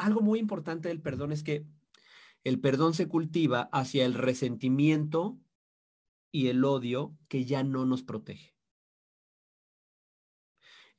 algo 0.00 0.20
muy 0.20 0.38
importante 0.38 0.88
del 0.88 1.00
perdón 1.00 1.32
es 1.32 1.42
que 1.42 1.66
el 2.44 2.60
perdón 2.60 2.94
se 2.94 3.06
cultiva 3.06 3.68
hacia 3.72 4.06
el 4.06 4.14
resentimiento 4.14 5.38
y 6.32 6.48
el 6.48 6.64
odio 6.64 7.16
que 7.28 7.44
ya 7.44 7.62
no 7.62 7.84
nos 7.84 8.02
protege. 8.02 8.54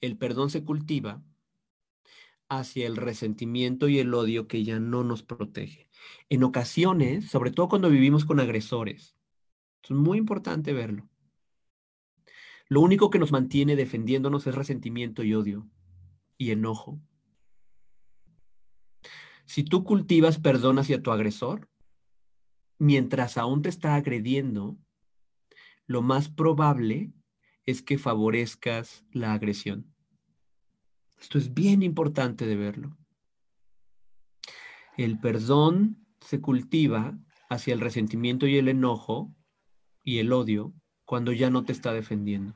El 0.02 0.18
perdón 0.18 0.50
se 0.50 0.64
cultiva 0.64 1.24
hacia 2.50 2.86
el 2.86 2.98
resentimiento 2.98 3.88
y 3.88 4.00
el 4.00 4.14
odio 4.14 4.48
que 4.48 4.64
ya 4.64 4.80
no 4.80 5.04
nos 5.04 5.24
protege. 5.24 5.90
En 6.30 6.44
ocasiones, 6.44 7.30
sobre 7.30 7.52
todo 7.52 7.70
cuando 7.70 7.90
vivimos 7.90 8.26
con 8.26 8.40
agresores, 8.40 9.16
es 9.84 9.92
muy 9.92 10.18
importante 10.18 10.74
verlo. 10.74 11.10
Lo 12.68 12.82
único 12.82 13.10
que 13.10 13.20
nos 13.20 13.32
mantiene 13.32 13.76
defendiéndonos 13.76 14.48
es 14.48 14.56
resentimiento 14.56 15.24
y 15.24 15.34
odio 15.34 15.68
y 16.38 16.52
enojo. 16.52 17.02
Si 19.52 19.66
tú 19.66 19.84
cultivas 19.84 20.40
perdón 20.40 20.80
hacia 20.80 21.04
tu 21.04 21.12
agresor, 21.12 21.70
mientras 22.80 23.38
aún 23.38 23.62
te 23.62 23.68
está 23.68 23.96
agrediendo, 23.96 24.78
lo 25.88 26.02
más 26.02 26.30
probable 26.30 27.12
es 27.66 27.82
que 27.82 27.98
favorezcas 27.98 29.04
la 29.12 29.34
agresión. 29.34 29.94
Esto 31.20 31.38
es 31.38 31.54
bien 31.54 31.84
importante 31.84 32.46
de 32.46 32.56
verlo. 32.56 32.98
El 34.96 35.20
perdón 35.20 36.08
se 36.22 36.40
cultiva 36.40 37.20
hacia 37.50 37.74
el 37.74 37.82
resentimiento 37.82 38.48
y 38.48 38.56
el 38.56 38.70
enojo 38.70 39.36
y 40.06 40.20
el 40.20 40.32
odio 40.32 40.74
cuando 41.04 41.34
ya 41.34 41.50
no 41.50 41.66
te 41.66 41.74
está 41.74 41.92
defendiendo. 41.92 42.56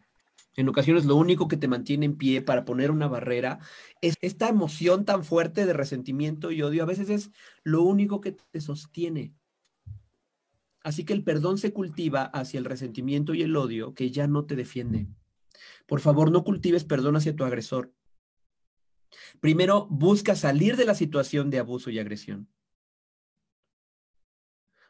En 0.55 0.70
ocasiones 0.70 1.05
lo 1.05 1.16
único 1.16 1.48
que 1.48 1.57
te 1.57 1.67
mantiene 1.67 2.05
en 2.05 2.17
pie 2.17 2.41
para 2.41 2.63
poner 2.63 2.91
una 2.91 3.07
barrera 3.07 3.59
es 4.02 4.16
esta 4.21 4.48
emoción 4.48 5.03
tan 5.03 5.26
fuerte 5.26 5.66
de 5.66 5.73
resentimiento 5.73 6.52
y 6.52 6.62
odio. 6.62 6.84
A 6.84 6.85
veces 6.85 7.09
es 7.09 7.31
lo 7.63 7.84
único 7.84 8.21
que 8.21 8.31
te 8.31 8.62
sostiene. 8.62 9.34
Así 10.82 11.04
que 11.04 11.13
el 11.13 11.24
perdón 11.24 11.57
se 11.57 11.74
cultiva 11.74 12.24
hacia 12.24 12.57
el 12.57 12.65
resentimiento 12.65 13.34
y 13.34 13.41
el 13.41 13.55
odio 13.57 13.93
que 13.93 14.12
ya 14.12 14.27
no 14.27 14.46
te 14.46 14.55
defiende. 14.55 15.07
Por 15.87 15.99
favor, 15.99 16.32
no 16.32 16.43
cultives 16.43 16.84
perdón 16.84 17.15
hacia 17.15 17.35
tu 17.35 17.43
agresor. 17.43 17.93
Primero, 19.40 19.87
busca 19.87 20.35
salir 20.35 20.77
de 20.77 20.85
la 20.85 20.96
situación 20.96 21.49
de 21.49 21.59
abuso 21.59 21.90
y 21.90 21.99
agresión. 21.99 22.48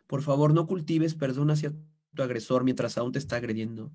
Por 0.07 0.21
favor, 0.21 0.53
no 0.53 0.67
cultives 0.67 1.15
perdón 1.15 1.49
hacia 1.49 1.73
tu 2.13 2.23
agresor 2.23 2.63
mientras 2.63 2.97
aún 2.97 3.11
te 3.11 3.19
está 3.19 3.37
agrediendo. 3.37 3.91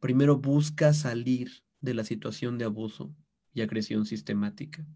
Primero 0.00 0.38
busca 0.38 0.92
salir 0.94 1.62
de 1.80 1.94
la 1.94 2.04
situación 2.04 2.58
de 2.58 2.64
abuso 2.64 3.14
y 3.52 3.60
agresión 3.60 4.06
sistemática. 4.06 4.86